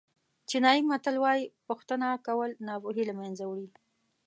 چینایي 0.49 0.81
متل 0.89 1.15
وایي 1.23 1.45
پوښتنه 1.67 2.07
کول 2.27 2.49
ناپوهي 2.67 3.03
له 3.09 3.13
منځه 3.19 3.43
وړي. 3.47 3.67